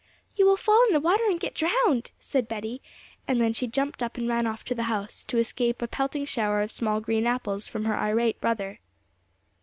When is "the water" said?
0.93-1.25